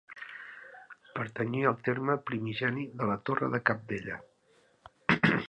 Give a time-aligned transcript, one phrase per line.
[1.17, 4.19] Pertanyia al terme primigeni de la Torre de Cabdella.